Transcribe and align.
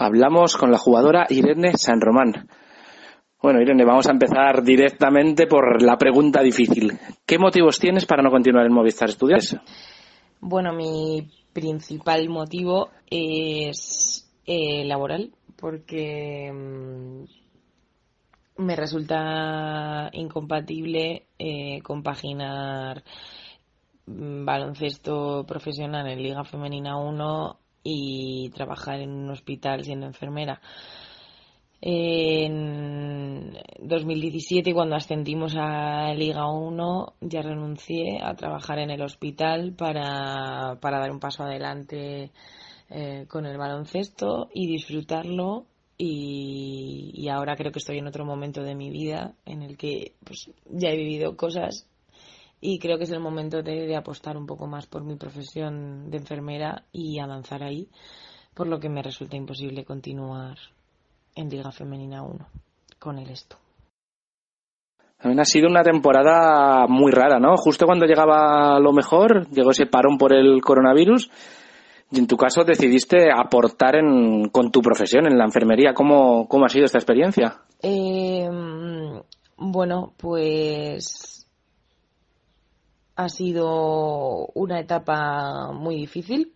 Hablamos 0.00 0.56
con 0.56 0.70
la 0.70 0.78
jugadora 0.78 1.26
Irene 1.28 1.72
San 1.76 2.00
Román. 2.00 2.48
Bueno, 3.42 3.60
Irene, 3.60 3.84
vamos 3.84 4.06
a 4.06 4.12
empezar 4.12 4.62
directamente 4.62 5.48
por 5.48 5.82
la 5.82 5.98
pregunta 5.98 6.40
difícil. 6.40 6.92
¿Qué 7.26 7.36
motivos 7.36 7.80
tienes 7.80 8.06
para 8.06 8.22
no 8.22 8.30
continuar 8.30 8.64
en 8.64 8.72
Movistar 8.72 9.08
Estudios? 9.08 9.56
Bueno, 10.40 10.72
mi 10.72 11.28
principal 11.52 12.28
motivo 12.28 12.90
es 13.10 14.24
eh, 14.46 14.84
laboral, 14.84 15.32
porque 15.56 16.52
mm, 16.52 17.24
me 18.62 18.76
resulta 18.76 20.10
incompatible 20.12 21.26
eh, 21.40 21.82
compaginar 21.82 23.02
mm, 24.06 24.44
baloncesto 24.44 25.44
profesional 25.44 26.06
en 26.06 26.22
Liga 26.22 26.44
Femenina 26.44 26.96
1 26.96 27.58
y 27.90 28.50
trabajar 28.50 29.00
en 29.00 29.10
un 29.10 29.30
hospital 29.30 29.82
siendo 29.82 30.06
enfermera. 30.06 30.60
En 31.80 33.56
2017, 33.80 34.74
cuando 34.74 34.96
ascendimos 34.96 35.54
a 35.56 36.12
Liga 36.12 36.50
1, 36.50 37.14
ya 37.20 37.40
renuncié 37.40 38.20
a 38.22 38.34
trabajar 38.34 38.80
en 38.80 38.90
el 38.90 39.00
hospital 39.00 39.72
para, 39.72 40.76
dar 40.80 41.10
un 41.10 41.20
paso 41.20 41.44
adelante 41.44 42.30
eh, 42.90 43.26
con 43.28 43.46
el 43.46 43.56
baloncesto 43.56 44.48
y 44.52 44.66
disfrutarlo. 44.66 45.66
Y, 45.96 47.10
y, 47.14 47.28
ahora 47.28 47.56
creo 47.56 47.72
que 47.72 47.80
estoy 47.80 47.98
en 47.98 48.06
otro 48.06 48.24
momento 48.24 48.62
de 48.62 48.76
mi 48.76 48.88
vida 48.90 49.34
en 49.44 49.62
el 49.62 49.76
que 49.76 50.12
pues, 50.24 50.48
ya 50.70 50.90
he 50.90 50.96
vivido 50.96 51.36
cosas 51.36 51.88
y 52.60 52.78
creo 52.78 52.98
que 52.98 53.04
es 53.04 53.10
el 53.10 53.20
momento 53.20 53.62
de, 53.62 53.94
apostar 53.96 54.36
un 54.36 54.46
poco 54.46 54.66
más 54.66 54.86
por 54.86 55.04
mi 55.04 55.16
profesión 55.16 56.10
de 56.10 56.18
enfermera 56.18 56.84
y 56.92 57.18
avanzar 57.20 57.62
ahí, 57.62 57.88
por 58.54 58.66
lo 58.66 58.80
que 58.80 58.88
me 58.88 59.02
resulta 59.02 59.36
imposible 59.36 59.84
continuar 59.84 60.58
en 61.34 61.48
Liga 61.48 61.70
Femenina 61.70 62.22
1 62.22 62.46
con 62.98 63.18
el 63.18 63.30
esto. 63.30 63.56
También 65.20 65.40
ha 65.40 65.44
sido 65.44 65.68
una 65.68 65.82
temporada 65.82 66.86
muy 66.88 67.10
rara, 67.10 67.40
¿no? 67.40 67.56
Justo 67.56 67.86
cuando 67.86 68.06
llegaba 68.06 68.78
lo 68.78 68.92
mejor, 68.92 69.48
llegó 69.50 69.70
ese 69.70 69.86
parón 69.86 70.16
por 70.16 70.32
el 70.32 70.60
coronavirus 70.60 71.30
y 72.10 72.18
en 72.18 72.26
tu 72.26 72.36
caso 72.36 72.64
decidiste 72.64 73.30
aportar 73.30 73.96
en, 73.96 74.48
con 74.48 74.70
tu 74.70 74.80
profesión 74.80 75.26
en 75.26 75.36
la 75.36 75.44
enfermería. 75.44 75.92
¿Cómo, 75.92 76.46
cómo 76.48 76.66
ha 76.66 76.68
sido 76.68 76.86
esta 76.86 76.98
experiencia? 76.98 77.62
Eh, 77.82 78.48
bueno, 79.56 80.14
pues 80.16 81.47
ha 83.18 83.28
sido 83.28 84.46
una 84.54 84.78
etapa 84.78 85.72
muy 85.72 85.96
difícil, 85.96 86.52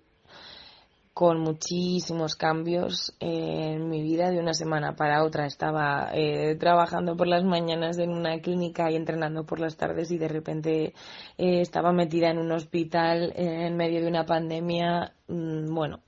con 1.12 1.40
muchísimos 1.40 2.36
cambios 2.36 3.16
en 3.18 3.88
mi 3.88 4.00
vida. 4.00 4.30
De 4.30 4.38
una 4.38 4.54
semana 4.54 4.94
para 4.94 5.24
otra 5.24 5.46
estaba 5.46 6.10
eh, 6.14 6.54
trabajando 6.54 7.16
por 7.16 7.26
las 7.26 7.42
mañanas 7.42 7.98
en 7.98 8.10
una 8.10 8.38
clínica 8.38 8.92
y 8.92 8.94
entrenando 8.94 9.44
por 9.44 9.58
las 9.58 9.76
tardes 9.76 10.12
y 10.12 10.18
de 10.18 10.28
repente 10.28 10.94
eh, 11.36 11.60
estaba 11.60 11.92
metida 11.92 12.30
en 12.30 12.38
un 12.38 12.52
hospital 12.52 13.32
en 13.34 13.76
medio 13.76 14.00
de 14.00 14.06
una 14.06 14.24
pandemia. 14.24 15.14
Mm, 15.26 15.74
bueno, 15.74 15.98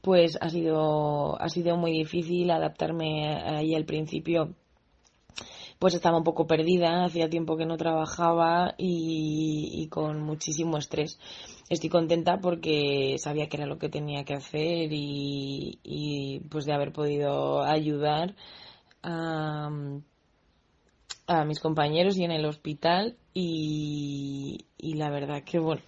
pues 0.00 0.38
ha 0.40 0.48
sido, 0.48 1.38
ha 1.38 1.48
sido 1.50 1.76
muy 1.76 1.92
difícil 1.92 2.50
adaptarme 2.50 3.36
ahí 3.36 3.74
al 3.74 3.84
principio 3.84 4.54
pues 5.80 5.94
estaba 5.94 6.18
un 6.18 6.24
poco 6.24 6.46
perdida, 6.46 7.04
hacía 7.04 7.30
tiempo 7.30 7.56
que 7.56 7.64
no 7.64 7.78
trabajaba 7.78 8.74
y, 8.76 9.88
con 9.90 10.20
muchísimo 10.20 10.76
estrés. 10.76 11.18
Estoy 11.70 11.88
contenta 11.88 12.38
porque 12.38 13.16
sabía 13.18 13.48
que 13.48 13.56
era 13.56 13.66
lo 13.66 13.78
que 13.78 13.88
tenía 13.88 14.24
que 14.24 14.34
hacer 14.34 14.90
y, 14.92 16.42
pues 16.50 16.66
de 16.66 16.74
haber 16.74 16.92
podido 16.92 17.62
ayudar 17.62 18.36
a, 19.02 19.70
a 21.26 21.44
mis 21.46 21.60
compañeros 21.60 22.18
y 22.18 22.24
en 22.24 22.32
el 22.32 22.44
hospital 22.44 23.16
y, 23.32 24.66
y 24.76 24.94
la 24.94 25.08
verdad 25.08 25.42
que 25.44 25.58
bueno 25.58 25.82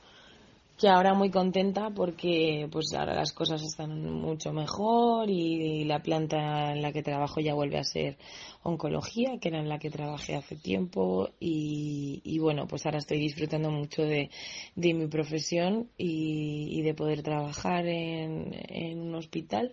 que 0.79 0.89
ahora 0.89 1.15
muy 1.15 1.31
contenta 1.31 1.91
porque 1.91 2.69
pues 2.71 2.93
ahora 2.95 3.15
las 3.15 3.33
cosas 3.33 3.63
están 3.63 4.11
mucho 4.11 4.53
mejor 4.53 5.31
y 5.31 5.85
la 5.85 6.03
planta 6.03 6.73
en 6.73 6.83
la 6.83 6.93
que 6.93 7.03
trabajo 7.03 7.41
ya 7.41 7.55
vuelve 7.55 7.79
a 7.79 7.85
ser 7.85 8.17
oncología, 8.63 9.39
que 9.39 9.49
era 9.49 9.59
en 9.59 9.69
la 9.69 9.79
que 9.79 9.91
trabajé 9.91 10.35
hace 10.35 10.57
tiempo. 10.57 11.31
Y, 11.41 12.39
bueno, 12.39 12.67
pues 12.67 12.85
ahora 12.87 12.99
estoy 12.99 13.19
disfrutando 13.19 13.71
mucho 13.71 14.03
de, 14.03 14.31
mi 14.77 15.07
profesión 15.07 15.91
y, 15.97 16.83
de 16.83 16.95
poder 16.95 17.23
trabajar 17.23 17.87
en, 17.87 18.53
en 18.69 19.01
un 19.01 19.15
hospital. 19.15 19.73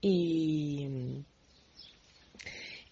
Y 0.00 1.24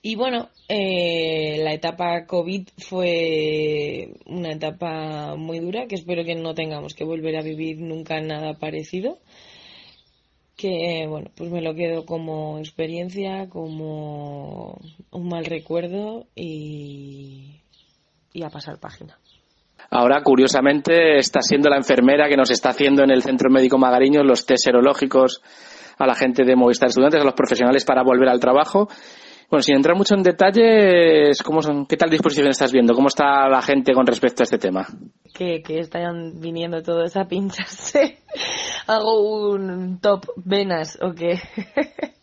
y 0.00 0.14
bueno, 0.14 0.48
eh, 0.68 1.60
la 1.62 1.72
etapa 1.72 2.24
COVID 2.26 2.68
fue 2.78 4.14
una 4.26 4.52
etapa 4.52 5.34
muy 5.36 5.58
dura 5.58 5.86
que 5.86 5.96
espero 5.96 6.24
que 6.24 6.36
no 6.36 6.54
tengamos 6.54 6.94
que 6.94 7.04
volver 7.04 7.36
a 7.36 7.42
vivir 7.42 7.80
nunca 7.80 8.20
nada 8.20 8.54
parecido. 8.54 9.18
Que 10.56 11.06
bueno, 11.08 11.30
pues 11.36 11.50
me 11.50 11.62
lo 11.62 11.74
quedo 11.74 12.04
como 12.04 12.58
experiencia, 12.58 13.48
como 13.48 14.80
un 15.10 15.28
mal 15.28 15.44
recuerdo 15.44 16.26
y, 16.34 17.60
y 18.32 18.42
a 18.42 18.50
pasar 18.50 18.78
página. 18.78 19.18
Ahora, 19.90 20.22
curiosamente, 20.22 21.16
está 21.16 21.40
siendo 21.40 21.70
la 21.70 21.76
enfermera 21.76 22.28
que 22.28 22.36
nos 22.36 22.50
está 22.50 22.70
haciendo 22.70 23.02
en 23.02 23.10
el 23.10 23.22
Centro 23.22 23.50
Médico 23.50 23.78
Magariño 23.78 24.22
los 24.22 24.44
test 24.44 24.64
serológicos 24.64 25.40
a 25.96 26.06
la 26.06 26.14
gente 26.14 26.44
de 26.44 26.56
Movistar 26.56 26.88
Estudiantes, 26.88 27.20
a 27.20 27.24
los 27.24 27.34
profesionales 27.34 27.84
para 27.84 28.02
volver 28.02 28.28
al 28.28 28.38
trabajo. 28.38 28.88
Bueno, 29.50 29.62
sin 29.62 29.76
entrar 29.76 29.96
mucho 29.96 30.14
en 30.14 30.22
detalles, 30.22 31.42
¿cómo 31.42 31.62
son, 31.62 31.86
¿qué 31.86 31.96
tal 31.96 32.10
disposición 32.10 32.48
estás 32.48 32.70
viendo? 32.70 32.92
¿Cómo 32.92 33.08
está 33.08 33.48
la 33.48 33.62
gente 33.62 33.94
con 33.94 34.06
respecto 34.06 34.42
a 34.42 34.44
este 34.44 34.58
tema? 34.58 34.86
Que, 35.34 35.62
que 35.62 35.78
están 35.78 36.38
viniendo 36.38 36.82
todos 36.82 37.16
a 37.16 37.24
pincharse. 37.26 38.18
Hago 38.86 39.50
un 39.50 40.00
top 40.00 40.26
venas 40.36 40.98
o 41.00 41.12
qué. 41.14 41.40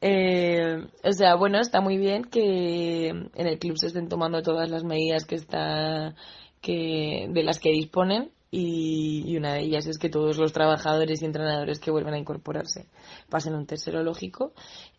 Eh, 0.00 0.86
o 1.02 1.12
sea, 1.12 1.34
bueno, 1.34 1.58
está 1.58 1.80
muy 1.80 1.98
bien 1.98 2.22
que 2.22 3.08
en 3.08 3.46
el 3.48 3.58
club 3.58 3.76
se 3.78 3.88
estén 3.88 4.08
tomando 4.08 4.42
todas 4.42 4.70
las 4.70 4.84
medidas 4.84 5.24
que 5.24 5.34
está 5.34 6.14
que 6.60 7.26
de 7.28 7.42
las 7.42 7.58
que 7.58 7.70
disponen 7.70 8.30
y, 8.50 9.36
una 9.36 9.54
de 9.54 9.60
ellas 9.60 9.86
es 9.86 9.98
que 9.98 10.08
todos 10.08 10.38
los 10.38 10.52
trabajadores 10.52 11.22
y 11.22 11.26
entrenadores 11.26 11.80
que 11.80 11.90
vuelven 11.90 12.14
a 12.14 12.18
incorporarse 12.18 12.86
pasen 13.28 13.54
un 13.54 13.66
test 13.66 13.84
serológico 13.84 14.52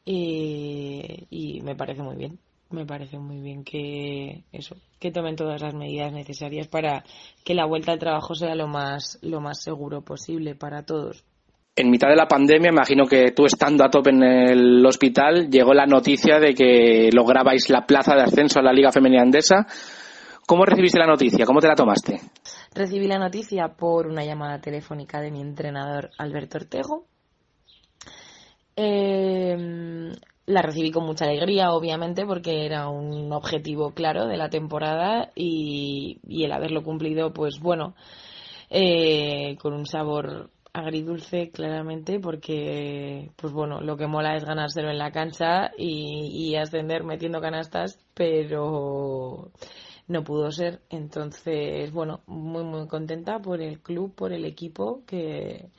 y, 0.06 1.60
me 1.64 1.76
parece 1.76 2.04
muy 2.04 2.16
bien 2.16 2.40
me 2.72 2.86
parece 2.86 3.18
muy 3.18 3.42
bien 3.42 3.64
que 3.64 4.44
eso 4.52 4.76
que 5.00 5.12
tomen 5.12 5.36
todas 5.36 5.60
las 5.60 5.74
medidas 5.74 6.14
necesarias 6.14 6.68
para 6.68 7.04
que 7.44 7.56
la 7.56 7.66
vuelta 7.66 7.92
al 7.92 7.98
trabajo 7.98 8.36
sea 8.36 8.54
lo 8.54 8.68
más 8.68 9.18
lo 9.24 9.42
más 9.42 9.64
seguro 9.64 10.02
posible 10.02 10.54
para 10.54 10.84
todos 10.84 11.24
en 11.76 11.90
mitad 11.90 12.10
de 12.10 12.16
la 12.16 12.28
pandemia, 12.28 12.72
imagino 12.72 13.06
que 13.06 13.32
tú 13.32 13.46
estando 13.46 13.86
a 13.86 13.90
tope 13.90 14.10
en 14.10 14.22
el 14.22 14.86
hospital, 14.86 15.50
llegó 15.50 15.74
la 15.74 15.86
noticia 15.86 16.38
de 16.38 16.54
que 16.54 17.10
lograbais 17.14 17.70
la 17.70 17.86
plaza 17.86 18.16
de 18.16 18.24
ascenso 18.24 18.60
a 18.60 18.64
la 18.64 18.74
Liga 18.74 18.92
Femenina 18.92 19.22
Andesa. 19.22 19.66
¿Cómo 20.46 20.66
recibiste 20.66 21.00
la 21.00 21.06
noticia? 21.06 21.46
¿Cómo 21.46 21.62
te 21.62 21.68
la 21.68 21.76
tomaste? 21.76 22.20
Recibí 22.74 23.08
la 23.08 23.18
noticia 23.18 23.70
por 23.70 24.08
una 24.08 24.24
llamada 24.24 24.62
telefónica 24.62 25.20
de 25.22 25.32
mi 25.32 25.42
entrenador 25.42 26.12
Alberto 26.18 26.60
Ortego. 26.60 27.08
Em, 28.76 30.14
la 30.46 30.62
recibí 30.62 30.92
con 30.92 31.06
mucha 31.06 31.26
alegría, 31.26 31.72
obviamente, 31.72 32.26
porque 32.26 32.66
era 32.66 32.88
un 32.90 33.32
objetivo 33.34 33.92
claro 33.92 34.28
de 34.28 34.38
la 34.38 34.50
temporada 34.50 35.32
y, 35.36 36.20
el 36.28 36.52
haberlo 36.52 36.84
cumplido, 36.84 37.34
pues 37.34 37.60
bueno, 37.60 37.96
eh, 38.70 39.58
con 39.62 39.74
un 39.74 39.86
sabor 39.86 40.52
agridulce 40.72 41.50
claramente 41.50 42.20
porque 42.20 43.32
pues 43.36 43.52
bueno 43.52 43.82
lo 43.82 43.98
que 43.98 44.06
mola 44.06 44.36
es 44.36 44.46
ganárselo 44.46 44.92
en 44.92 45.00
la 45.00 45.12
cancha 45.12 45.72
y 45.76 46.56
ascender 46.56 47.04
metiendo 47.04 47.42
canastas 47.42 47.98
pero 48.14 49.52
no 50.10 50.24
pudo 50.24 50.52
ser. 50.52 50.82
Entonces, 50.90 51.92
bueno, 51.94 52.22
muy, 52.28 52.64
muy 52.64 52.88
contenta 52.88 53.40
por 53.40 53.62
el 53.62 53.80
club, 53.80 54.14
por 54.14 54.34
el 54.34 54.44
equipo 54.44 55.04
que, 55.06 55.70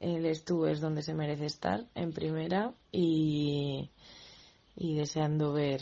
el 0.00 0.26
Estu 0.26 0.66
es 0.66 0.80
donde 0.80 1.02
se 1.02 1.14
merece 1.14 1.46
estar, 1.46 1.84
en 1.94 2.12
primera, 2.12 2.72
y, 2.92 3.90
y 4.76 4.94
deseando 4.94 5.52
ver 5.52 5.80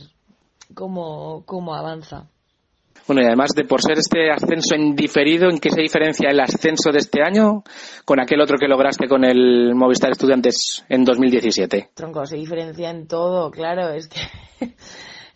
cómo, 0.75 1.43
cómo 1.45 1.75
avanza. 1.75 2.29
Bueno, 3.07 3.23
y 3.23 3.27
además 3.27 3.51
de 3.55 3.65
por 3.65 3.81
ser 3.81 3.99
este 3.99 4.31
ascenso 4.31 4.75
en 4.75 4.97
diferido, 4.97 5.49
¿en 5.49 5.59
qué 5.59 5.71
se 5.71 5.81
diferencia 5.81 6.31
el 6.31 6.41
ascenso 6.41 6.91
de 6.91 6.99
este 6.99 7.23
año 7.23 7.63
con 8.05 8.21
aquel 8.21 8.41
otro 8.41 8.59
que 8.59 8.67
lograste 8.67 9.07
con 9.07 9.25
el 9.25 9.75
Movistar 9.75 10.11
Estudiantes 10.11 10.85
en 10.89 11.05
2017? 11.05 11.91
Tronco, 11.95 12.27
se 12.27 12.37
diferencia 12.37 12.91
en 12.91 13.07
todo, 13.07 13.51
claro, 13.51 13.91
es 13.91 14.09
que 14.09 14.19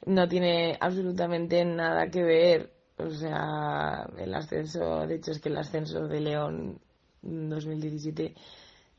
no 0.06 0.28
tiene 0.28 0.76
absolutamente 0.80 1.64
nada 1.64 2.10
que 2.10 2.22
ver. 2.22 2.72
O 2.96 3.10
sea, 3.10 4.08
el 4.18 4.34
ascenso, 4.34 5.06
de 5.06 5.16
hecho 5.16 5.32
es 5.32 5.40
que 5.40 5.48
el 5.48 5.56
ascenso 5.56 6.06
de 6.06 6.20
León 6.20 6.78
2017 7.22 8.34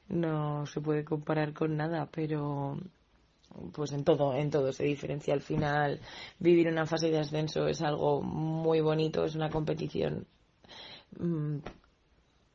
no 0.09 0.65
se 0.65 0.81
puede 0.81 1.05
comparar 1.05 1.53
con 1.53 1.77
nada, 1.77 2.09
pero 2.11 2.77
pues 3.73 3.91
en 3.91 4.03
todo, 4.03 4.33
en 4.33 4.49
todo 4.49 4.71
se 4.73 4.83
diferencia. 4.85 5.33
Al 5.33 5.41
final, 5.41 5.99
vivir 6.39 6.67
una 6.67 6.85
fase 6.85 7.09
de 7.09 7.19
ascenso 7.19 7.67
es 7.67 7.81
algo 7.81 8.21
muy 8.21 8.81
bonito, 8.81 9.25
es 9.25 9.35
una 9.35 9.49
competición 9.49 10.25
mm, 11.19 11.57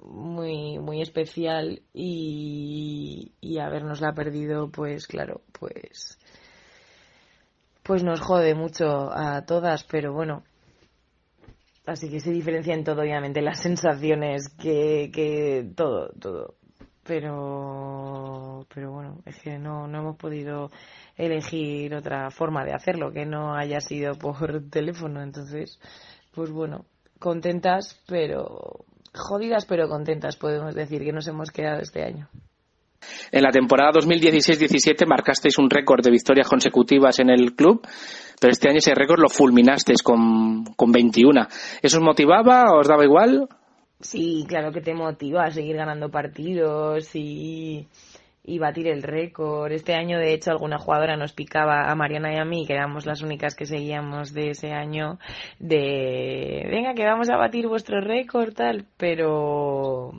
muy, 0.04 0.78
muy 0.78 1.02
especial 1.02 1.82
y, 1.92 3.32
y 3.40 3.58
habernosla 3.58 4.14
perdido, 4.14 4.70
pues 4.70 5.06
claro, 5.06 5.42
pues, 5.52 6.18
pues 7.86 8.02
nos 8.02 8.20
jode 8.20 8.54
mucho 8.54 9.10
a 9.12 9.46
todas, 9.46 9.84
pero 9.84 10.12
bueno. 10.12 10.42
Así 11.86 12.10
que 12.10 12.18
se 12.18 12.32
diferencia 12.32 12.74
en 12.74 12.82
todo, 12.82 13.02
obviamente, 13.02 13.40
las 13.40 13.60
sensaciones, 13.60 14.48
que, 14.60 15.10
que 15.14 15.70
todo, 15.76 16.10
todo. 16.20 16.54
Pero 17.04 18.66
pero 18.74 18.90
bueno 18.90 19.22
es 19.24 19.40
que 19.40 19.58
no 19.58 19.86
no 19.86 20.00
hemos 20.00 20.16
podido 20.16 20.70
elegir 21.16 21.94
otra 21.94 22.30
forma 22.32 22.64
de 22.64 22.74
hacerlo 22.74 23.12
que 23.12 23.24
no 23.24 23.54
haya 23.54 23.80
sido 23.80 24.14
por 24.16 24.68
teléfono. 24.70 25.22
Entonces 25.22 25.78
pues 26.34 26.50
bueno 26.50 26.86
contentas 27.20 28.02
pero 28.08 28.84
jodidas 29.14 29.66
pero 29.66 29.88
contentas 29.88 30.36
podemos 30.36 30.74
decir 30.74 31.04
que 31.04 31.12
nos 31.12 31.28
hemos 31.28 31.52
quedado 31.52 31.80
este 31.80 32.02
año 32.02 32.28
en 33.30 33.42
la 33.42 33.50
temporada 33.50 33.92
2016-17 33.92 35.06
marcasteis 35.06 35.58
un 35.58 35.70
récord 35.70 36.02
de 36.04 36.10
victorias 36.10 36.48
consecutivas 36.48 37.18
en 37.18 37.30
el 37.30 37.54
club, 37.54 37.80
pero 38.40 38.52
este 38.52 38.68
año 38.68 38.78
ese 38.78 38.94
récord 38.94 39.20
lo 39.20 39.28
fulminasteis 39.28 40.02
con, 40.02 40.64
con 40.76 40.92
21. 40.92 41.46
¿Eso 41.82 41.98
os 41.98 42.02
motivaba? 42.02 42.64
¿Os 42.78 42.88
daba 42.88 43.04
igual? 43.04 43.48
Sí, 44.00 44.44
claro 44.46 44.72
que 44.72 44.82
te 44.82 44.94
motiva 44.94 45.44
a 45.44 45.50
seguir 45.50 45.76
ganando 45.76 46.10
partidos 46.10 47.14
y, 47.14 47.88
y 48.46 48.58
batir 48.58 48.86
el 48.86 49.02
récord. 49.02 49.72
Este 49.72 49.94
año, 49.94 50.18
de 50.18 50.32
hecho, 50.32 50.50
alguna 50.50 50.78
jugadora 50.78 51.16
nos 51.16 51.32
picaba 51.32 51.90
a 51.90 51.94
Mariana 51.94 52.32
y 52.32 52.38
a 52.38 52.44
mí, 52.44 52.64
que 52.66 52.74
éramos 52.74 53.04
las 53.04 53.22
únicas 53.22 53.56
que 53.56 53.66
seguíamos 53.66 54.32
de 54.32 54.50
ese 54.50 54.72
año, 54.72 55.18
de 55.58 56.66
venga, 56.70 56.94
que 56.94 57.04
vamos 57.04 57.28
a 57.28 57.36
batir 57.36 57.66
vuestro 57.66 58.00
récord, 58.00 58.54
tal, 58.54 58.86
pero 58.96 60.12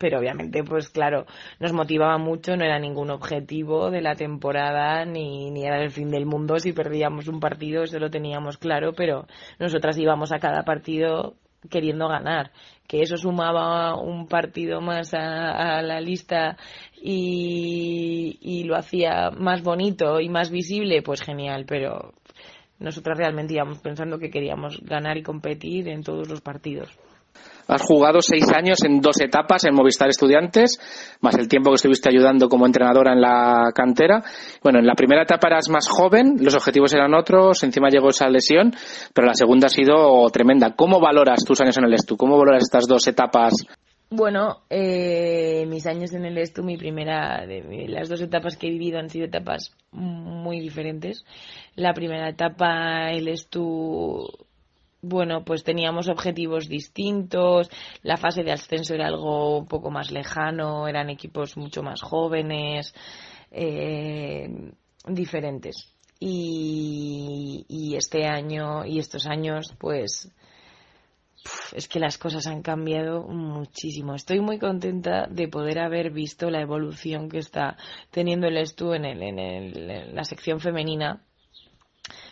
pero 0.00 0.18
obviamente, 0.18 0.64
pues 0.64 0.88
claro, 0.88 1.26
nos 1.58 1.74
motivaba 1.74 2.16
mucho, 2.16 2.56
no 2.56 2.64
era 2.64 2.78
ningún 2.78 3.10
objetivo 3.10 3.90
de 3.90 4.00
la 4.00 4.14
temporada, 4.14 5.04
ni, 5.04 5.50
ni 5.50 5.66
era 5.66 5.82
el 5.82 5.90
fin 5.90 6.10
del 6.10 6.24
mundo 6.24 6.58
si 6.58 6.72
perdíamos 6.72 7.28
un 7.28 7.38
partido, 7.38 7.82
eso 7.82 7.98
lo 7.98 8.10
teníamos 8.10 8.56
claro, 8.56 8.94
pero 8.94 9.26
nosotras 9.58 9.98
íbamos 9.98 10.32
a 10.32 10.38
cada 10.38 10.62
partido 10.62 11.34
queriendo 11.68 12.08
ganar. 12.08 12.50
Que 12.88 13.02
eso 13.02 13.18
sumaba 13.18 13.94
un 13.94 14.26
partido 14.26 14.80
más 14.80 15.12
a, 15.12 15.82
la 15.82 16.00
lista 16.00 16.56
y, 16.96 18.38
y, 18.40 18.64
lo 18.64 18.76
hacía 18.76 19.30
más 19.30 19.62
bonito 19.62 20.18
y 20.18 20.30
más 20.30 20.50
visible, 20.50 21.02
pues 21.02 21.20
genial, 21.20 21.66
pero 21.68 22.14
nosotros 22.78 23.18
realmente 23.18 23.52
íbamos 23.52 23.80
pensando 23.80 24.18
que 24.18 24.30
queríamos 24.30 24.80
ganar 24.82 25.18
y 25.18 25.22
competir 25.22 25.88
en 25.88 26.02
todos 26.02 26.26
los 26.30 26.40
partidos. 26.40 26.88
Has 27.70 27.82
jugado 27.82 28.20
seis 28.20 28.50
años 28.52 28.82
en 28.84 29.00
dos 29.00 29.20
etapas 29.20 29.64
en 29.64 29.76
Movistar 29.76 30.08
Estudiantes, 30.08 30.80
más 31.20 31.36
el 31.36 31.46
tiempo 31.46 31.70
que 31.70 31.76
estuviste 31.76 32.08
ayudando 32.08 32.48
como 32.48 32.66
entrenadora 32.66 33.12
en 33.12 33.20
la 33.20 33.70
cantera. 33.72 34.24
Bueno, 34.60 34.80
en 34.80 34.86
la 34.86 34.94
primera 34.94 35.22
etapa 35.22 35.46
eras 35.46 35.68
más 35.68 35.88
joven, 35.88 36.34
los 36.40 36.56
objetivos 36.56 36.92
eran 36.94 37.14
otros, 37.14 37.62
encima 37.62 37.88
llegó 37.88 38.08
esa 38.08 38.28
lesión, 38.28 38.74
pero 39.14 39.28
la 39.28 39.34
segunda 39.34 39.66
ha 39.66 39.70
sido 39.70 40.28
tremenda. 40.30 40.74
¿Cómo 40.74 40.98
valoras 40.98 41.44
tus 41.44 41.60
años 41.60 41.78
en 41.78 41.84
el 41.84 41.94
Estu? 41.94 42.16
¿Cómo 42.16 42.36
valoras 42.36 42.64
estas 42.64 42.88
dos 42.88 43.06
etapas? 43.06 43.54
Bueno, 44.12 44.62
eh, 44.68 45.64
mis 45.68 45.86
años 45.86 46.12
en 46.12 46.24
el 46.24 46.38
Estu, 46.38 46.64
mi 46.64 46.76
primera, 46.76 47.46
de, 47.46 47.86
las 47.86 48.08
dos 48.08 48.20
etapas 48.20 48.56
que 48.56 48.66
he 48.66 48.70
vivido 48.70 48.98
han 48.98 49.10
sido 49.10 49.26
etapas 49.26 49.76
muy 49.92 50.58
diferentes. 50.58 51.24
La 51.76 51.94
primera 51.94 52.28
etapa, 52.28 53.12
el 53.12 53.28
Estu 53.28 54.26
bueno, 55.02 55.44
pues 55.44 55.64
teníamos 55.64 56.08
objetivos 56.08 56.68
distintos, 56.68 57.70
la 58.02 58.16
fase 58.16 58.42
de 58.42 58.52
ascenso 58.52 58.94
era 58.94 59.06
algo 59.06 59.58
un 59.58 59.66
poco 59.66 59.90
más 59.90 60.10
lejano, 60.10 60.88
eran 60.88 61.10
equipos 61.10 61.56
mucho 61.56 61.82
más 61.82 62.02
jóvenes, 62.02 62.94
eh, 63.50 64.72
diferentes. 65.06 65.94
Y, 66.18 67.94
este 67.96 68.26
año 68.26 68.84
y 68.84 68.98
estos 68.98 69.26
años, 69.26 69.74
pues 69.78 70.30
es 71.74 71.88
que 71.88 71.98
las 71.98 72.18
cosas 72.18 72.46
han 72.46 72.62
cambiado 72.62 73.22
muchísimo. 73.22 74.14
Estoy 74.14 74.40
muy 74.40 74.58
contenta 74.58 75.26
de 75.26 75.48
poder 75.48 75.78
haber 75.78 76.10
visto 76.10 76.50
la 76.50 76.60
evolución 76.60 77.28
que 77.28 77.38
está 77.38 77.76
teniendo 78.10 78.46
el 78.46 78.58
Estu 78.58 78.92
en, 78.92 79.04
el, 79.06 79.22
en, 79.22 79.38
el, 79.38 79.90
en 79.90 80.14
la 80.14 80.24
sección 80.24 80.60
femenina 80.60 81.22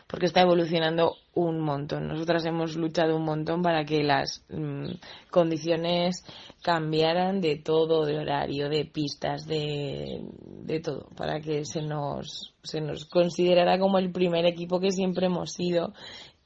porque 0.08 0.26
está 0.26 0.40
evolucionando 0.40 1.16
un 1.34 1.60
montón. 1.60 2.08
Nosotras 2.08 2.44
hemos 2.46 2.76
luchado 2.76 3.14
un 3.14 3.24
montón 3.24 3.62
para 3.62 3.84
que 3.84 4.02
las 4.02 4.42
mm, 4.48 4.86
condiciones 5.30 6.24
cambiaran 6.62 7.40
de 7.40 7.56
todo, 7.56 8.04
de 8.06 8.18
horario, 8.18 8.68
de 8.70 8.86
pistas, 8.86 9.46
de, 9.46 10.22
de 10.64 10.80
todo, 10.80 11.08
para 11.14 11.40
que 11.40 11.64
se 11.64 11.82
nos, 11.82 12.54
se 12.62 12.80
nos 12.80 13.04
considerara 13.04 13.78
como 13.78 13.98
el 13.98 14.10
primer 14.10 14.46
equipo 14.46 14.80
que 14.80 14.90
siempre 14.90 15.26
hemos 15.26 15.52
sido 15.52 15.92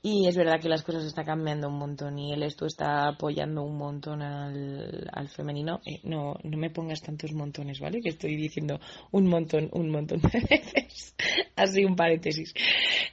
y 0.04 0.26
es 0.26 0.36
verdad 0.36 0.60
que 0.60 0.68
las 0.68 0.82
cosas 0.82 1.04
están 1.04 1.24
cambiando 1.24 1.68
un 1.68 1.78
montón 1.78 2.18
y 2.18 2.32
él 2.32 2.42
esto 2.42 2.66
está 2.66 3.06
apoyando 3.06 3.62
un 3.62 3.78
montón 3.78 4.20
al, 4.20 5.08
al 5.12 5.28
femenino. 5.28 5.80
Eh, 5.86 6.00
no, 6.02 6.34
no 6.42 6.58
me 6.58 6.70
pongas 6.70 7.00
tantos 7.00 7.32
montones, 7.32 7.78
¿vale? 7.78 8.00
Que 8.00 8.08
estoy 8.08 8.34
diciendo 8.34 8.80
un 9.12 9.28
montón, 9.28 9.70
un 9.72 9.90
montón 9.90 10.20
de 10.20 10.40
veces. 10.50 11.14
Así 11.54 11.84
un 11.84 11.94
paréntesis. 11.94 12.52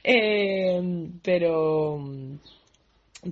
Eh, 0.02 0.80
pero, 1.22 2.04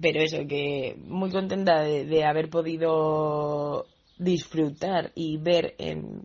pero 0.00 0.22
eso, 0.22 0.46
que 0.46 0.94
muy 0.96 1.30
contenta 1.32 1.82
de, 1.82 2.24
haber 2.24 2.50
podido 2.50 3.86
disfrutar 4.18 5.10
y 5.16 5.36
ver 5.36 5.74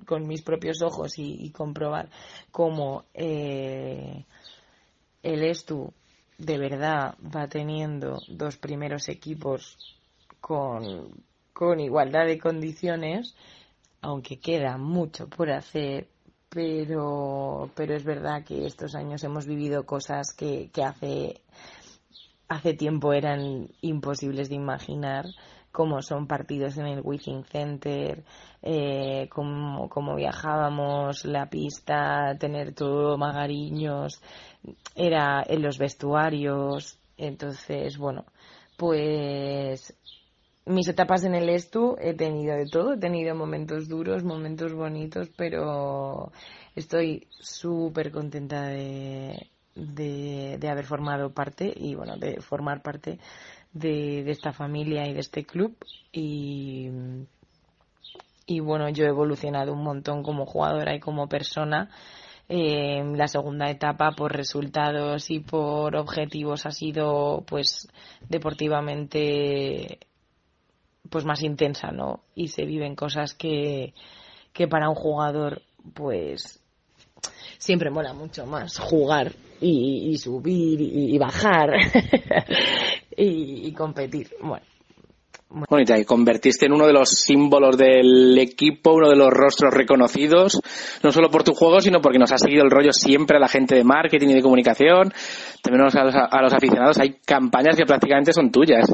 con 0.06 0.28
mis 0.28 0.44
propios 0.44 0.84
ojos 0.84 1.18
y, 1.18 1.50
comprobar 1.50 2.10
cómo 2.52 3.06
eh, 3.16 4.24
el 5.24 5.44
Estu 5.46 5.92
de 6.38 6.58
verdad 6.58 7.16
va 7.24 7.48
teniendo 7.48 8.20
dos 8.28 8.58
primeros 8.58 9.10
equipos 9.10 9.78
con, 10.42 11.24
con 11.54 11.80
igualdad 11.80 12.26
de 12.26 12.40
condiciones, 12.40 13.36
aunque 14.02 14.40
queda 14.40 14.78
mucho 14.78 15.28
por 15.30 15.50
hacer, 15.52 16.08
pero, 16.50 17.72
pero 17.76 17.96
es 17.96 18.04
verdad 18.04 18.44
que 18.44 18.66
estos 18.66 18.96
años 18.96 19.24
hemos 19.24 19.46
vivido 19.46 19.86
cosas 19.86 20.34
que, 20.34 20.70
que 20.74 20.84
hace, 20.84 21.42
hace 22.48 22.74
tiempo 22.74 23.14
eran 23.14 23.70
imposibles 23.82 24.50
de 24.50 24.56
imaginar 24.56 25.26
como 25.74 26.04
son 26.04 26.28
partidos 26.28 26.78
en 26.78 26.86
el 26.86 27.02
Within 27.04 27.44
Center, 27.46 28.24
eh, 28.62 29.28
cómo, 29.30 30.16
viajábamos, 30.16 31.26
la 31.26 31.50
pista, 31.50 32.38
tener 32.40 32.76
todo 32.76 33.18
magariños, 33.18 34.22
era 34.96 35.44
en 35.46 35.64
los 35.64 35.80
vestuarios. 35.80 37.00
Entonces, 37.18 37.98
bueno, 37.98 38.24
pues 38.78 39.98
mis 40.68 40.88
etapas 40.88 41.24
en 41.24 41.34
el 41.34 41.50
Estu 41.50 41.96
he 42.00 42.14
tenido 42.14 42.56
de 42.56 42.68
todo, 42.72 42.94
he 42.94 43.00
tenido 43.00 43.34
momentos 43.34 43.90
duros, 43.90 44.24
momentos 44.24 44.74
bonitos, 44.74 45.30
pero 45.36 46.32
estoy 46.76 47.28
súper 47.32 48.12
contenta 48.12 48.68
de, 48.68 49.50
de, 49.74 50.58
de, 50.60 50.70
haber 50.70 50.86
formado 50.86 51.34
parte 51.34 51.74
y 51.76 51.96
bueno, 51.96 52.16
de 52.18 52.42
formar 52.42 52.84
parte 52.84 53.18
de, 53.74 54.30
esta 54.30 54.54
familia 54.54 55.08
y 55.08 55.14
de 55.14 55.20
este 55.20 55.44
club 55.44 55.76
y, 56.12 56.90
y 58.46 58.60
bueno, 58.60 58.90
yo 58.90 59.06
he 59.06 59.10
evolucionado 59.10 59.74
un 59.74 59.84
montón 59.84 60.24
como 60.24 60.46
jugadora 60.46 60.96
y 60.96 61.00
como 61.00 61.28
persona. 61.28 61.90
Eh, 62.50 63.02
la 63.16 63.28
segunda 63.28 63.70
etapa 63.70 64.12
por 64.12 64.34
resultados 64.34 65.32
y 65.32 65.40
por 65.40 65.96
objetivos 65.96 66.66
ha 66.66 66.72
sido 66.72 67.44
pues 67.48 67.88
deportivamente 68.28 70.00
pues 71.10 71.26
más 71.26 71.42
intensa, 71.42 71.92
¿no? 71.92 72.22
Y 72.36 72.50
se 72.50 72.66
viven 72.66 72.96
cosas 72.96 73.34
que, 73.34 73.94
que 74.52 74.68
para 74.68 74.90
un 74.90 74.96
jugador, 74.96 75.62
pues 75.94 76.60
siempre 77.58 77.90
mola 77.90 78.14
mucho 78.14 78.46
más 78.46 78.78
jugar 78.78 79.32
y, 79.62 80.18
subir 80.18 80.82
y, 80.82 81.18
bajar 81.18 81.70
y, 83.18 83.72
competir. 83.74 84.30
Bueno. 84.42 84.66
Bueno, 85.50 85.84
y 85.84 85.86
te 85.86 86.04
convertiste 86.04 86.66
en 86.66 86.74
uno 86.74 86.88
de 86.88 86.94
los 86.94 87.10
símbolos 87.10 87.78
del 87.78 88.36
equipo, 88.40 88.94
uno 88.94 89.08
de 89.08 89.16
los 89.16 89.30
rostros 89.30 89.72
reconocidos, 89.72 90.60
no 91.04 91.12
solo 91.12 91.30
por 91.30 91.44
tu 91.44 91.54
juego, 91.54 91.80
sino 91.80 92.02
porque 92.02 92.18
nos 92.18 92.32
ha 92.32 92.40
seguido 92.40 92.64
el 92.64 92.72
rollo 92.72 92.92
siempre 92.92 93.38
a 93.38 93.40
la 93.40 93.48
gente 93.48 93.76
de 93.76 93.84
marketing 93.84 94.30
y 94.30 94.34
de 94.34 94.42
comunicación, 94.42 95.14
también 95.62 95.82
a 95.82 95.86
los, 95.86 95.96
a 95.96 96.42
los 96.42 96.54
aficionados. 96.54 96.98
Hay 96.98 97.20
campañas 97.24 97.78
que 97.78 97.86
prácticamente 97.86 98.34
son 98.34 98.52
tuyas. 98.52 98.92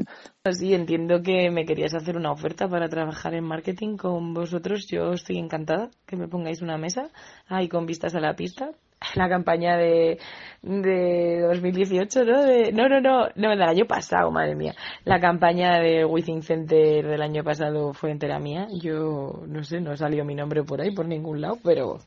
Sí, 0.51 0.73
entiendo 0.73 1.21
que 1.21 1.49
me 1.49 1.65
querías 1.65 1.95
hacer 1.95 2.17
una 2.17 2.33
oferta 2.33 2.67
para 2.67 2.89
trabajar 2.89 3.35
en 3.35 3.45
marketing 3.45 3.95
con 3.95 4.33
vosotros. 4.33 4.85
Yo 4.91 5.13
estoy 5.13 5.37
encantada 5.37 5.89
que 6.05 6.17
me 6.17 6.27
pongáis 6.27 6.61
una 6.61 6.77
mesa 6.77 7.09
ahí 7.47 7.69
con 7.69 7.85
vistas 7.85 8.15
a 8.15 8.19
la 8.19 8.35
pista 8.35 8.71
la 9.15 9.29
campaña 9.29 9.77
de, 9.77 10.19
de 10.61 11.41
2018, 11.41 12.25
¿no? 12.25 12.43
De, 12.43 12.71
no, 12.71 12.89
no, 12.89 12.99
no, 12.99 13.27
no, 13.35 13.49
del 13.49 13.61
año 13.61 13.85
pasado, 13.85 14.29
madre 14.31 14.55
mía. 14.55 14.75
La 15.05 15.19
campaña 15.19 15.79
de 15.79 16.05
Within 16.05 16.41
Center 16.41 17.07
del 17.07 17.21
año 17.21 17.43
pasado 17.43 17.93
fue 17.93 18.11
entera 18.11 18.39
mía. 18.39 18.67
Yo, 18.81 19.43
no 19.47 19.63
sé, 19.63 19.79
no 19.79 19.95
salió 19.95 20.25
mi 20.25 20.35
nombre 20.35 20.63
por 20.63 20.81
ahí, 20.81 20.91
por 20.91 21.07
ningún 21.07 21.41
lado, 21.41 21.57
pero 21.63 21.99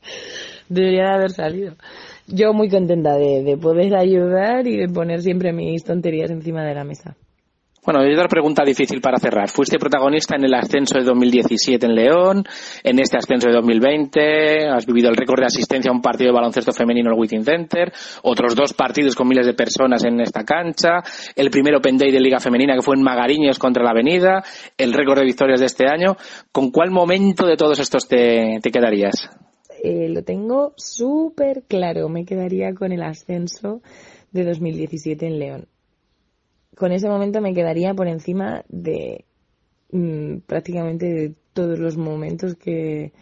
debería 0.69 1.03
de 1.03 1.13
haber 1.13 1.31
salido. 1.31 1.75
Yo 2.27 2.53
muy 2.53 2.69
contenta 2.69 3.15
de, 3.15 3.43
de 3.43 3.57
poder 3.57 3.95
ayudar 3.95 4.67
y 4.67 4.77
de 4.77 4.87
poner 4.87 5.21
siempre 5.21 5.51
mis 5.51 5.83
tonterías 5.83 6.31
encima 6.31 6.63
de 6.63 6.75
la 6.75 6.83
mesa. 6.83 7.15
Bueno, 7.85 7.99
hay 7.99 8.13
otra 8.13 8.29
pregunta 8.29 8.63
difícil 8.63 9.01
para 9.01 9.19
cerrar. 9.19 9.49
Fuiste 9.49 9.77
protagonista 9.77 10.37
en 10.37 10.45
el 10.45 10.53
ascenso 10.53 10.97
de 10.97 11.03
2017 11.03 11.85
en 11.85 11.95
León, 11.95 12.43
en 12.81 12.99
este 12.99 13.17
ascenso 13.17 13.49
de 13.49 13.55
2020, 13.55 14.69
has 14.69 14.85
vivido 14.85 15.09
el 15.09 15.17
récord 15.17 15.41
de 15.41 15.47
asistencia 15.47 15.91
a 15.91 15.93
un 15.93 16.01
partido 16.01 16.29
de 16.29 16.35
baloncesto 16.35 16.71
femenino 16.71 17.09
en 17.09 17.15
el 17.15 17.19
Within 17.19 17.43
Center, 17.43 17.91
otros 18.21 18.55
dos 18.55 18.73
partidos 18.73 19.15
con 19.15 19.27
miles 19.27 19.45
de 19.45 19.53
personas 19.53 20.05
en 20.05 20.21
esta 20.21 20.45
cancha, 20.45 21.01
el 21.35 21.49
primer 21.49 21.75
Open 21.75 21.97
Day 21.97 22.09
de 22.09 22.21
Liga 22.21 22.39
Femenina 22.39 22.73
que 22.73 22.81
fue 22.81 22.95
en 22.95 23.03
Magariños 23.03 23.59
contra 23.59 23.83
la 23.83 23.91
Avenida, 23.91 24.43
el 24.77 24.93
récord 24.93 25.19
de 25.19 25.25
victorias 25.25 25.59
de 25.59 25.65
este 25.65 25.85
año. 25.85 26.15
¿Con 26.53 26.71
cuál 26.71 26.89
momento 26.89 27.45
de 27.45 27.57
todos 27.57 27.79
estos 27.79 28.07
te, 28.07 28.59
quedarías? 28.71 29.29
Eh, 29.83 30.07
lo 30.07 30.23
tengo 30.23 30.73
súper 30.77 31.63
claro. 31.67 32.07
Me 32.07 32.23
quedaría 32.23 32.73
con 32.73 32.93
el 32.93 33.03
ascenso 33.03 33.81
de 34.31 34.45
2017 34.45 35.27
en 35.27 35.39
León 35.39 35.72
con 36.75 36.91
ese 36.91 37.07
momento 37.07 37.41
me 37.41 37.53
quedaría 37.53 37.93
por 37.93 38.07
encima 38.07 38.63
de 38.69 39.25
mm, 39.91 40.39
prácticamente 40.45 41.05
de 41.07 41.35
todos 41.53 41.79
los 41.79 41.97
momentos 41.97 42.55
que 42.55 43.13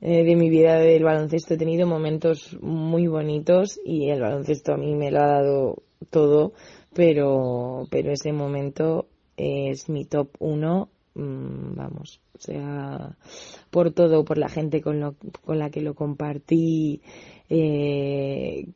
eh, 0.00 0.24
de 0.24 0.36
mi 0.36 0.50
vida 0.50 0.78
del 0.78 1.04
baloncesto. 1.04 1.54
He 1.54 1.58
tenido 1.58 1.86
momentos 1.86 2.58
muy 2.60 3.06
bonitos 3.06 3.80
y 3.84 4.10
el 4.10 4.20
baloncesto 4.20 4.74
a 4.74 4.76
mí 4.76 4.94
me 4.94 5.10
lo 5.10 5.20
ha 5.20 5.26
dado 5.26 5.82
todo 6.10 6.52
pero 6.94 7.86
pero 7.90 8.12
ese 8.12 8.32
momento 8.32 9.08
es 9.36 9.88
mi 9.88 10.04
top 10.04 10.28
uno 10.38 10.88
mm, 11.14 11.74
vamos 11.74 12.20
o 12.34 12.38
sea 12.38 13.16
por 13.70 13.92
todo 13.92 14.24
por 14.24 14.38
la 14.38 14.48
gente 14.48 14.80
con 14.80 15.00
lo, 15.00 15.16
con 15.44 15.58
la 15.58 15.70
que 15.70 15.80
lo 15.80 15.94
compartí 15.94 17.02
eh, 17.48 18.68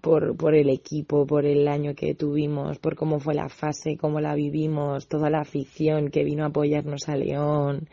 por, 0.00 0.36
por 0.36 0.54
el 0.54 0.68
equipo, 0.70 1.26
por 1.26 1.44
el 1.44 1.66
año 1.68 1.94
que 1.94 2.14
tuvimos, 2.14 2.78
por 2.78 2.94
cómo 2.94 3.18
fue 3.18 3.34
la 3.34 3.48
fase, 3.48 3.96
cómo 3.96 4.20
la 4.20 4.34
vivimos, 4.34 5.08
toda 5.08 5.30
la 5.30 5.40
afición 5.40 6.10
que 6.10 6.24
vino 6.24 6.44
a 6.44 6.48
apoyarnos 6.48 7.08
a 7.08 7.16
León, 7.16 7.88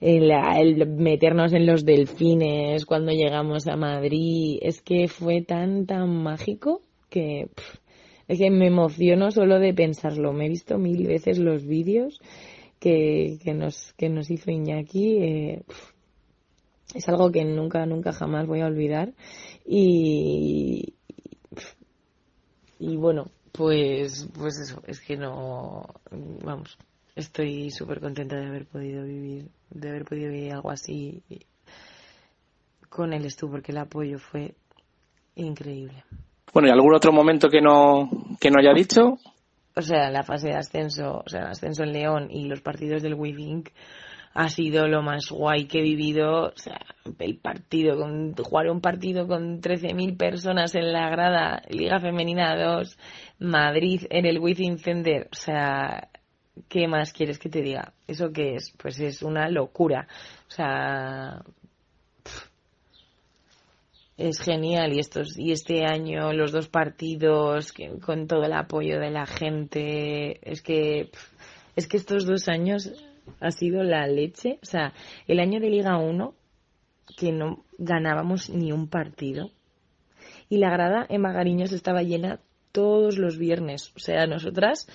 el, 0.00 0.86
meternos 0.86 1.52
en 1.52 1.66
los 1.66 1.84
delfines 1.84 2.86
cuando 2.86 3.12
llegamos 3.12 3.66
a 3.66 3.76
Madrid, 3.76 4.58
es 4.62 4.80
que 4.80 5.08
fue 5.08 5.42
tan, 5.42 5.86
tan 5.86 6.22
mágico 6.22 6.82
que 7.10 7.48
es 8.28 8.38
que 8.38 8.50
me 8.50 8.66
emociono 8.66 9.30
solo 9.30 9.58
de 9.58 9.72
pensarlo. 9.72 10.32
Me 10.32 10.46
he 10.46 10.48
visto 10.50 10.78
mil 10.78 11.06
veces 11.06 11.38
los 11.38 11.66
vídeos 11.66 12.20
que, 12.78 13.38
que, 13.42 13.54
nos, 13.54 13.94
que 13.94 14.10
nos 14.10 14.30
hizo 14.30 14.50
Iñaki. 14.50 15.16
Eh, 15.16 15.62
es 16.94 17.08
algo 17.08 17.30
que 17.30 17.44
nunca, 17.44 17.84
nunca 17.86 18.12
jamás 18.12 18.46
voy 18.46 18.60
a 18.60 18.66
olvidar. 18.66 19.12
Y, 19.64 20.94
y 22.78 22.96
bueno, 22.96 23.30
pues, 23.52 24.28
pues 24.38 24.58
eso, 24.58 24.82
es 24.86 25.00
que 25.00 25.16
no, 25.16 25.86
vamos, 26.44 26.78
estoy 27.14 27.70
súper 27.70 28.00
contenta 28.00 28.36
de 28.36 28.46
haber 28.46 28.66
podido 28.66 29.04
vivir, 29.04 29.48
de 29.70 29.88
haber 29.88 30.04
podido 30.04 30.30
vivir 30.30 30.52
algo 30.52 30.70
así 30.70 31.22
con 32.88 33.12
él 33.12 33.24
estuvo, 33.24 33.52
porque 33.52 33.72
el 33.72 33.78
apoyo 33.78 34.18
fue 34.18 34.54
increíble. 35.34 36.04
Bueno, 36.52 36.68
¿y 36.68 36.72
algún 36.72 36.94
otro 36.94 37.12
momento 37.12 37.48
que 37.48 37.60
no, 37.60 38.08
que 38.40 38.50
no 38.50 38.58
haya 38.60 38.72
dicho? 38.72 39.18
O 39.76 39.82
sea, 39.82 40.10
la 40.10 40.22
fase 40.22 40.48
de 40.48 40.56
ascenso, 40.56 41.22
o 41.24 41.28
sea, 41.28 41.42
el 41.42 41.46
ascenso 41.48 41.82
en 41.82 41.92
León 41.92 42.28
y 42.30 42.48
los 42.48 42.60
partidos 42.60 43.02
del 43.02 43.14
Withink 43.14 43.68
ha 44.34 44.48
sido 44.48 44.86
lo 44.86 45.02
más 45.02 45.30
guay 45.30 45.66
que 45.66 45.80
he 45.80 45.82
vivido. 45.82 46.46
O 46.46 46.56
sea, 46.56 46.80
el 47.18 47.38
partido, 47.38 47.96
con, 47.96 48.34
jugar 48.34 48.70
un 48.70 48.80
partido 48.80 49.26
con 49.26 49.60
13.000 49.60 50.16
personas 50.16 50.74
en 50.74 50.92
la 50.92 51.08
grada, 51.10 51.62
Liga 51.68 52.00
Femenina 52.00 52.56
2, 52.56 52.98
Madrid 53.40 54.02
en 54.10 54.26
el 54.26 54.38
Within 54.38 54.78
Center. 54.78 55.28
O 55.32 55.34
sea, 55.34 56.08
¿qué 56.68 56.88
más 56.88 57.12
quieres 57.12 57.38
que 57.38 57.48
te 57.48 57.62
diga? 57.62 57.92
¿Eso 58.06 58.32
qué 58.32 58.54
es? 58.54 58.72
Pues 58.76 59.00
es 59.00 59.22
una 59.22 59.48
locura. 59.48 60.06
O 60.48 60.50
sea, 60.50 61.42
es 64.18 64.40
genial 64.40 64.92
y 64.92 64.98
estos 64.98 65.38
y 65.38 65.52
este 65.52 65.84
año 65.84 66.32
los 66.32 66.50
dos 66.50 66.68
partidos 66.68 67.72
con 68.04 68.26
todo 68.26 68.42
el 68.42 68.52
apoyo 68.52 68.98
de 68.98 69.10
la 69.10 69.26
gente 69.26 70.40
es 70.42 70.60
que 70.60 71.10
es 71.76 71.86
que 71.86 71.96
estos 71.96 72.26
dos 72.26 72.48
años 72.48 72.92
ha 73.40 73.50
sido 73.50 73.82
la 73.82 74.06
leche. 74.06 74.58
O 74.62 74.66
sea, 74.66 74.92
el 75.26 75.40
año 75.40 75.60
de 75.60 75.70
Liga 75.70 75.98
1, 75.98 76.34
que 77.16 77.32
no 77.32 77.64
ganábamos 77.78 78.50
ni 78.50 78.72
un 78.72 78.88
partido. 78.88 79.50
Y 80.48 80.58
la 80.58 80.70
grada 80.70 81.06
en 81.08 81.22
Magariños 81.22 81.72
estaba 81.72 82.02
llena 82.02 82.40
todos 82.72 83.18
los 83.18 83.38
viernes. 83.38 83.92
O 83.96 83.98
sea, 83.98 84.26
nosotras 84.26 84.88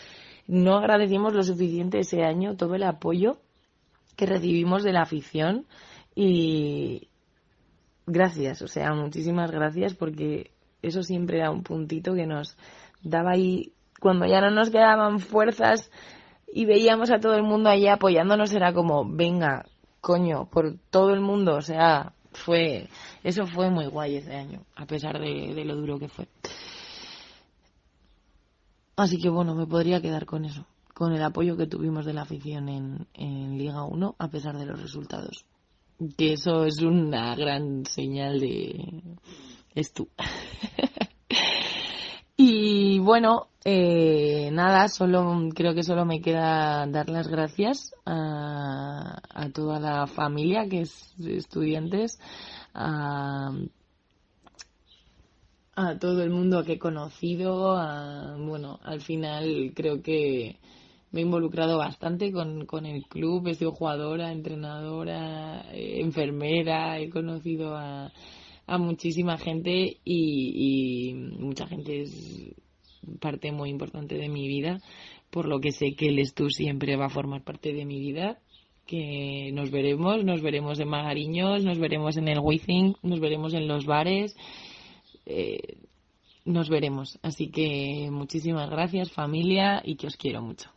no 0.48 0.78
agradecimos 0.78 1.34
lo 1.34 1.44
suficiente 1.44 2.00
ese 2.00 2.24
año 2.24 2.56
todo 2.56 2.76
el 2.76 2.84
apoyo 2.84 3.38
que 4.16 4.26
recibimos 4.26 4.84
de 4.84 4.94
la 4.94 5.02
afición 5.02 5.66
y 6.16 7.10
gracias, 8.06 8.62
o 8.62 8.68
sea, 8.68 8.94
muchísimas 8.94 9.50
gracias 9.52 9.96
porque 9.96 10.52
eso 10.82 11.02
siempre 11.02 11.38
era 11.38 11.50
un 11.50 11.64
puntito 11.64 12.14
que 12.14 12.28
nos 12.28 12.58
daba 13.02 13.32
ahí 13.32 13.74
cuando 14.00 14.26
ya 14.26 14.42
no 14.42 14.52
nos 14.52 14.70
quedaban 14.70 15.20
fuerzas 15.20 15.90
y 16.54 16.66
veíamos 16.66 17.12
a 17.12 17.20
todo 17.20 17.36
el 17.36 17.44
mundo 17.44 17.70
allí 17.70 17.88
apoyándonos, 17.88 18.54
era 18.54 18.74
como, 18.74 19.06
venga, 19.06 19.66
coño, 20.02 20.50
por 20.50 20.78
todo 20.90 21.14
el 21.14 21.22
mundo, 21.22 21.56
o 21.56 21.62
sea, 21.62 22.14
fue, 22.32 22.90
eso 23.24 23.46
fue 23.48 23.70
muy 23.70 23.88
guay 23.88 24.18
ese 24.18 24.36
año, 24.36 24.66
a 24.76 24.86
pesar 24.86 25.20
de, 25.20 25.64
lo 25.66 25.76
duro 25.76 25.98
que 25.98 26.10
fue. 26.10 26.28
Así 28.96 29.18
que 29.18 29.30
bueno, 29.30 29.56
me 29.56 29.66
podría 29.66 30.02
quedar 30.02 30.26
con 30.26 30.46
eso, 30.46 30.68
con 30.94 31.14
el 31.14 31.24
apoyo 31.24 31.58
que 31.58 31.68
tuvimos 31.68 32.06
de 32.06 32.14
la 32.14 32.22
afición 32.22 32.70
en, 32.70 33.08
en 33.14 33.58
Liga 33.58 33.84
1, 33.84 34.16
a 34.20 34.28
pesar 34.28 34.58
de 34.58 34.66
los 34.66 34.80
resultados. 34.80 35.46
Que 36.18 36.34
eso 36.34 36.66
es 36.66 36.82
una 36.82 37.36
gran 37.36 37.86
señal 37.86 38.40
de... 38.40 39.18
es 39.74 39.94
tú. 39.94 40.10
bueno, 43.04 43.48
eh, 43.66 44.50
nada, 44.52 44.88
solo 44.88 45.50
creo 45.54 45.74
que 45.74 45.84
solo 45.84 46.06
me 46.06 46.22
queda 46.22 46.86
dar 46.88 47.10
las 47.10 47.28
gracias 47.28 47.94
a, 48.06 49.22
toda 49.54 49.80
la 49.80 50.08
familia 50.08 50.68
que 50.68 50.82
es 50.82 51.14
estudiantes, 51.20 52.20
a, 52.74 53.52
todo 56.00 56.24
el 56.24 56.30
mundo 56.30 56.64
que 56.64 56.74
he 56.74 56.80
conocido. 56.80 57.76
bueno, 58.40 58.80
al 58.84 59.02
final 59.02 59.72
creo 59.76 60.02
que 60.02 60.60
me 61.12 61.22
he 61.22 61.24
involucrado 61.24 61.78
bastante 61.78 62.32
con, 62.32 62.66
con 62.66 62.86
el 62.86 63.06
club, 63.06 63.48
he 63.48 63.56
sido 63.56 63.72
jugadora, 63.72 64.32
entrenadora, 64.32 65.62
eh, 65.72 66.02
enfermera, 66.02 67.00
he 67.00 67.10
conocido 67.10 67.76
a, 67.76 68.12
a 68.66 68.78
muchísima 68.78 69.38
gente 69.38 70.00
y, 70.04 71.12
y 71.12 71.14
mucha 71.14 71.68
gente 71.68 72.02
es 72.02 72.56
parte 73.20 73.52
muy 73.52 73.70
importante 73.70 74.16
de 74.16 74.30
mi 74.30 74.48
vida, 74.48 74.80
por 75.30 75.48
lo 75.48 75.60
que 75.60 75.72
sé 75.72 75.96
que 75.96 76.10
el 76.10 76.20
Estu 76.20 76.50
siempre 76.50 76.96
va 76.96 77.06
a 77.06 77.10
formar 77.10 77.44
parte 77.44 77.74
de 77.74 77.86
mi 77.86 78.00
vida, 78.00 78.40
que 78.86 79.52
nos 79.54 79.72
veremos, 79.72 80.24
nos 80.24 80.42
veremos 80.42 80.80
en 80.80 80.90
Magariños, 80.90 81.64
nos 81.64 81.80
veremos 81.80 82.18
en 82.18 82.28
el 82.28 82.40
Withing, 82.40 82.96
nos 83.02 83.20
veremos 83.20 83.54
en 83.54 83.68
los 83.68 83.86
bares, 83.86 84.36
eh, 85.26 85.78
nos 86.46 86.70
veremos. 86.70 87.20
Así 87.22 87.50
que 87.50 88.10
muchísimas 88.12 88.70
gracias 88.70 89.12
familia 89.12 89.82
y 89.86 89.96
que 89.96 90.08
os 90.08 90.18
quiero 90.18 90.42
mucho. 90.42 90.70